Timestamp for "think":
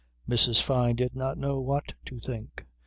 2.19-2.65